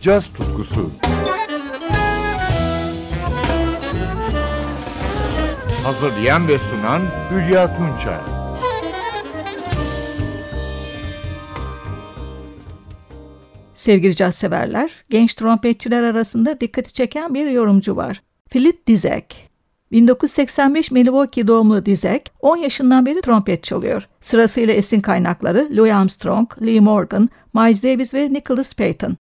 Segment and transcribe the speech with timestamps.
[0.00, 0.90] caz tutkusu.
[5.84, 8.18] Hazırlayan ve sunan Hülya Tunçay.
[13.74, 18.22] Sevgili caz severler, genç trompetçiler arasında dikkati çeken bir yorumcu var.
[18.50, 19.50] Philip Dizek.
[19.92, 24.08] 1985 Milwaukee doğumlu Dizek, 10 yaşından beri trompet çalıyor.
[24.20, 29.16] Sırasıyla esin kaynakları Louis Armstrong, Lee Morgan, Miles Davis ve Nicholas Payton.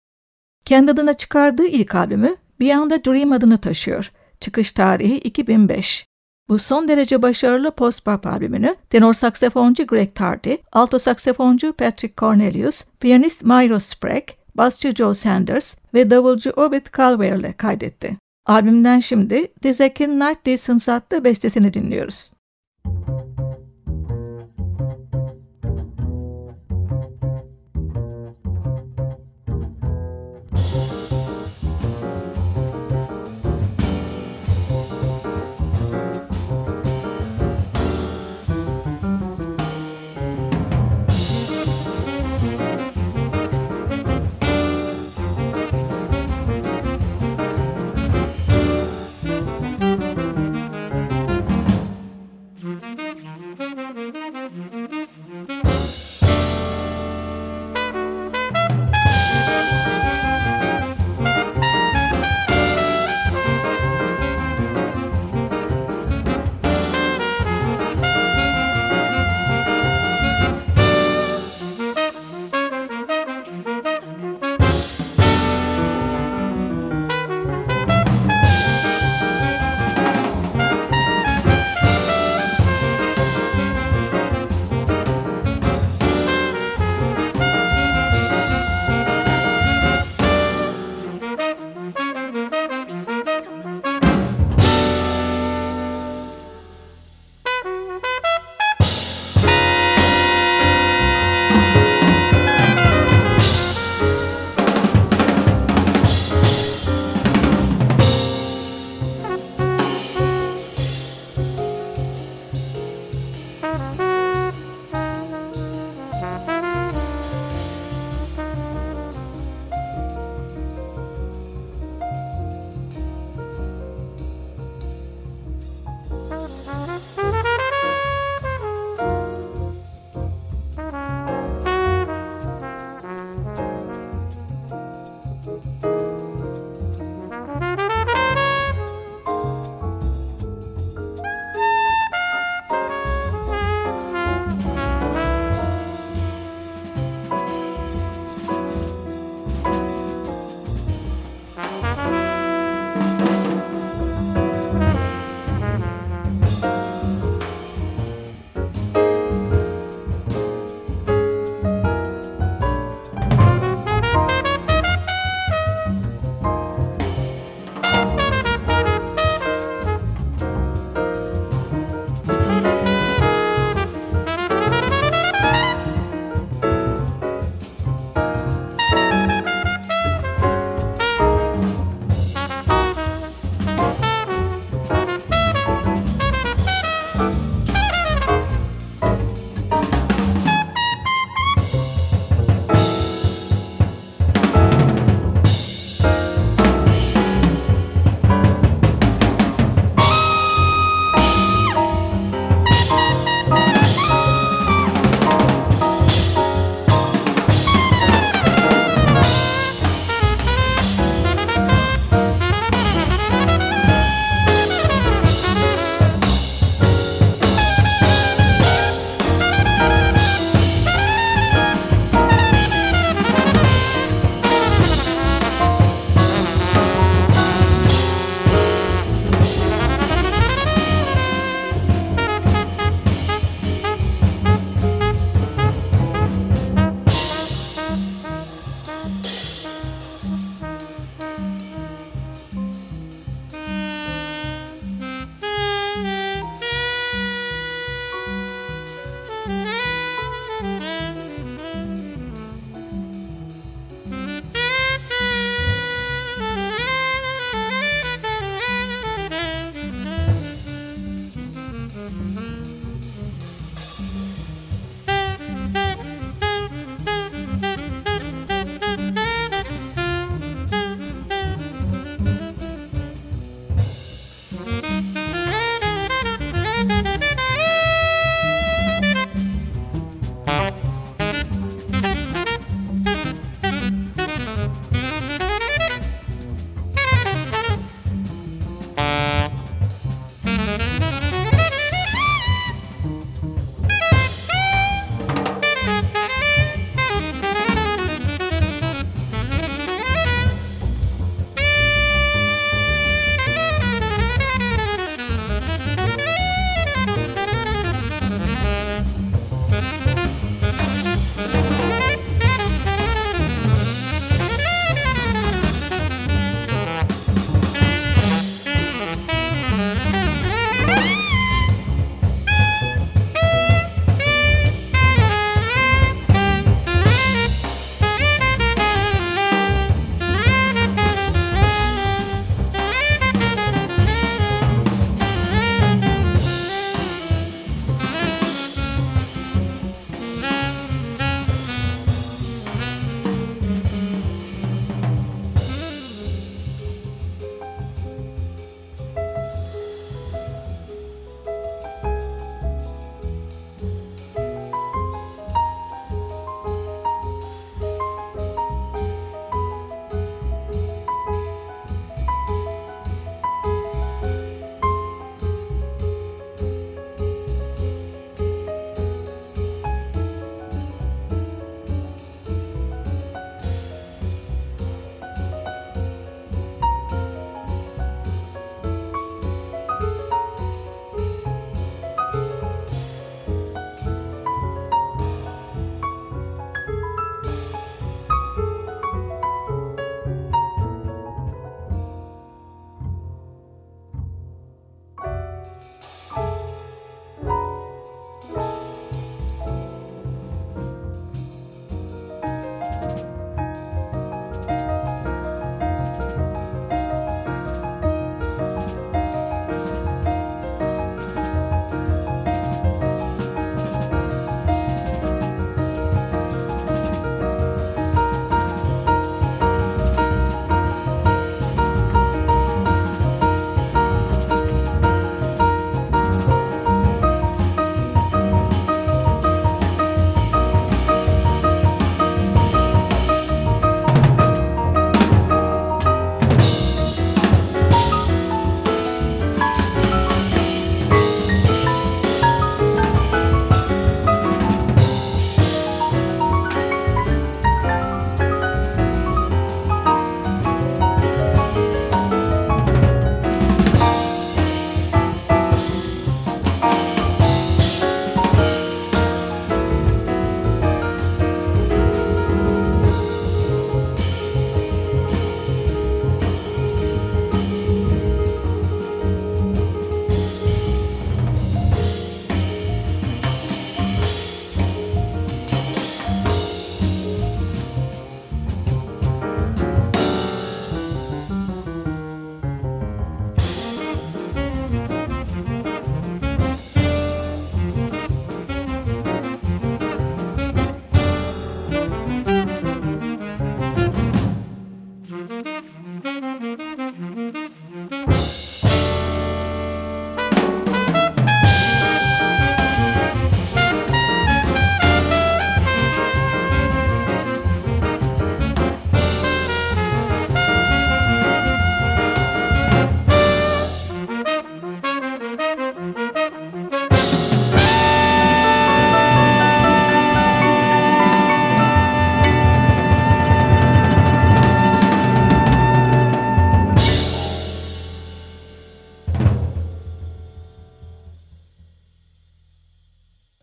[0.68, 4.12] Kendi adına çıkardığı ilk albümü Beyond the Dream adını taşıyor.
[4.40, 6.08] Çıkış tarihi 2005.
[6.50, 13.44] Bu son derece başarılı post-pop albümünü tenor saksafoncu Greg Tardy, alto saksafoncu Patrick Cornelius, piyanist
[13.44, 18.18] Myro Sprague, basçı Joe Sanders ve davulcu Obed Calver ile kaydetti.
[18.46, 22.32] Albümden şimdi Dizek'in Night Distance adlı bestesini dinliyoruz.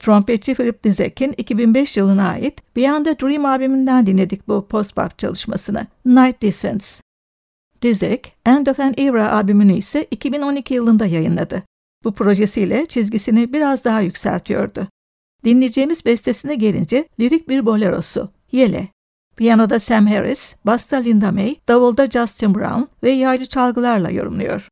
[0.04, 5.86] Trompetçi Philip Dizek'in 2005 yılına ait Beyond the Dream albümünden dinledik bu post-bop çalışmasını.
[6.04, 7.00] Night Descents.
[7.82, 11.62] Dizek, End of an Era albümünü ise 2012 yılında yayınladı.
[12.04, 14.88] Bu projesiyle çizgisini biraz daha yükseltiyordu.
[15.44, 18.88] Dinleyeceğimiz bestesine gelince lirik bir bolerosu, Yele.
[19.36, 24.68] Piyanoda Sam Harris, basta Linda May, davulda Justin Brown ve yaylı çalgılarla yorumluyor.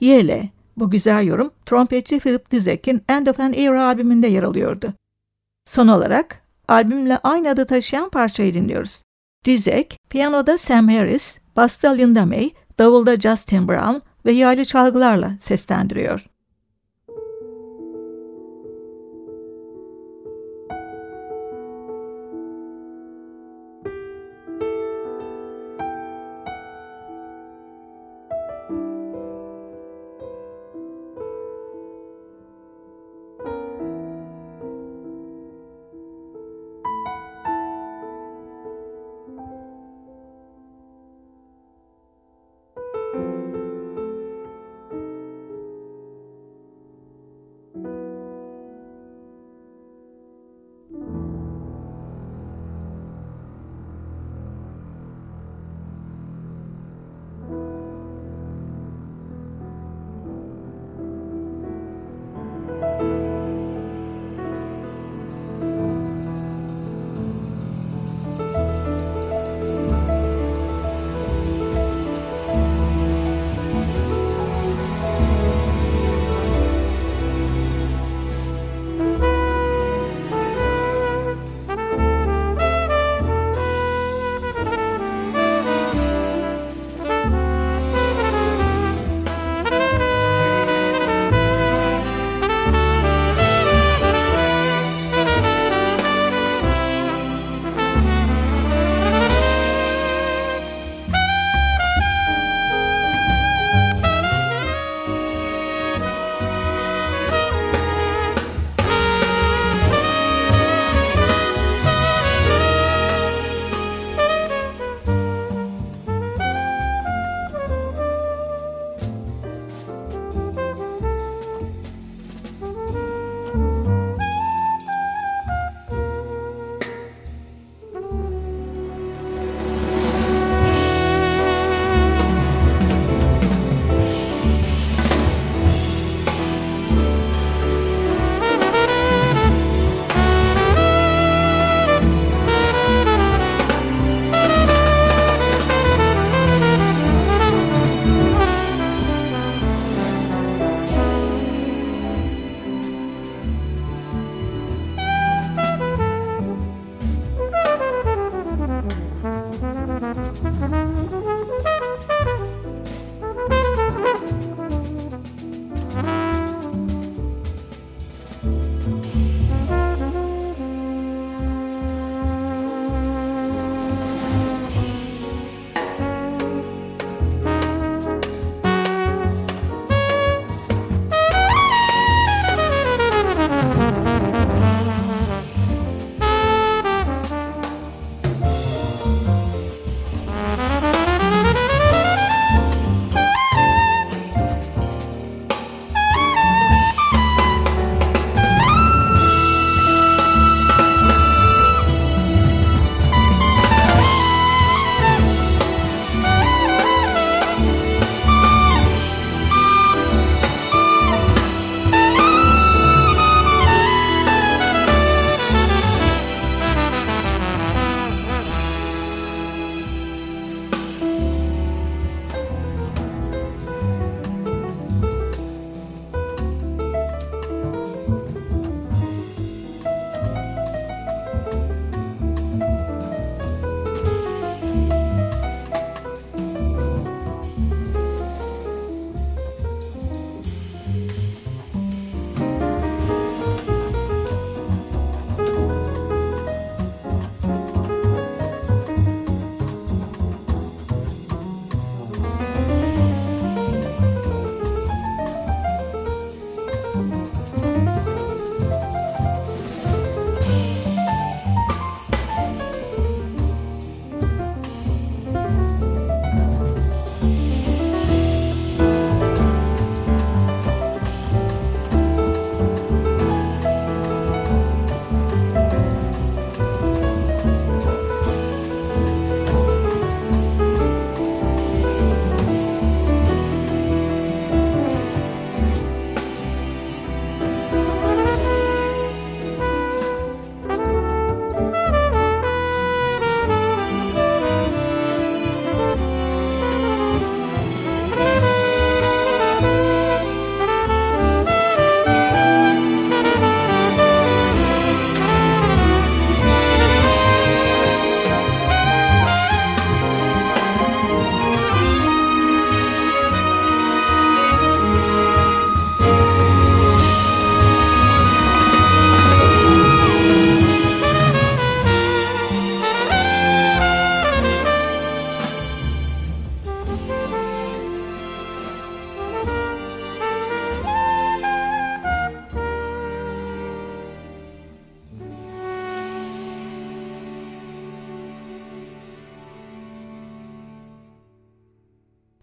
[0.00, 0.48] Yele.
[0.76, 4.94] Bu güzel yorum trompetçi Philip Dizek'in End of an Era albümünde yer alıyordu.
[5.64, 9.02] Son olarak albümle aynı adı taşıyan parçayı dinliyoruz.
[9.44, 16.26] Dizek, piyanoda Sam Harris, basta Linda May, davulda Justin Brown ve yaylı çalgılarla seslendiriyor.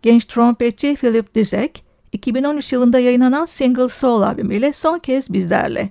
[0.05, 5.89] Genç trompetçi Philip Dizek, 2013 yılında yayınlanan Single Soul albümüyle son kez bizlerle.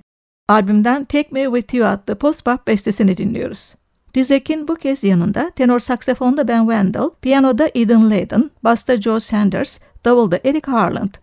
[0.49, 3.75] Albümden Take Me With You adlı post-pop bestesini dinliyoruz.
[4.13, 10.39] Dizek'in bu kez yanında tenor saksafonda Ben Wendell, piyanoda Eden Layden, basta Joe Sanders, davulda
[10.45, 11.13] Eric Harland.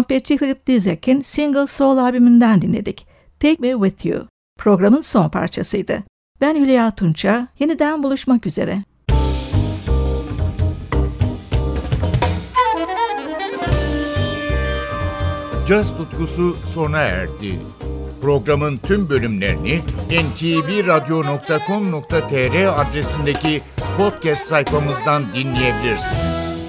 [0.00, 3.06] Trompetçi Philip Dizek'in Single Soul albümünden dinledik.
[3.40, 4.26] Take Me With You.
[4.58, 6.02] Programın son parçasıydı.
[6.40, 7.48] Ben Hülya Tunça.
[7.58, 8.82] Yeniden buluşmak üzere.
[15.68, 17.60] Caz tutkusu sona erdi.
[18.20, 21.20] Programın tüm bölümlerini ntvradio.com.tr
[22.80, 23.62] adresindeki
[23.96, 26.59] podcast sayfamızdan dinleyebilirsiniz.